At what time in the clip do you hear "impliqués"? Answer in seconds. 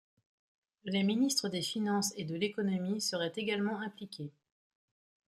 3.81-4.31